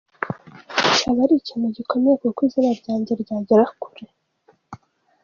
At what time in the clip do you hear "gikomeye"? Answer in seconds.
1.77-2.15